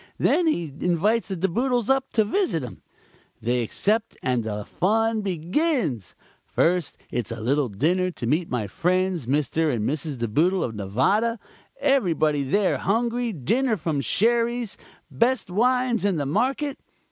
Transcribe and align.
Then 0.17 0.47
he 0.47 0.73
invites 0.79 1.27
the 1.27 1.35
De 1.35 1.47
Boodles 1.47 1.87
up 1.87 2.11
to 2.13 2.25
visit 2.25 2.63
him. 2.63 2.81
They 3.39 3.61
accept, 3.61 4.17
and 4.23 4.43
the 4.43 4.65
fun 4.65 5.21
begins. 5.21 6.15
First 6.43 6.97
it's 7.11 7.29
a 7.29 7.39
little 7.39 7.69
dinner 7.69 8.09
to 8.09 8.25
meet 8.25 8.49
my 8.49 8.65
friends 8.65 9.27
Mr. 9.27 9.71
and 9.71 9.87
Mrs. 9.87 10.17
De 10.17 10.27
Boodle, 10.27 10.63
of 10.63 10.73
Nevada. 10.73 11.37
Everybody 11.79 12.41
there, 12.41 12.79
hungry, 12.79 13.31
dinner 13.31 13.77
from 13.77 14.01
Sherrys, 14.01 14.75
best 15.11 15.51
wines 15.51 16.03
in 16.03 16.15
the 16.15 16.25
market. 16.25 16.79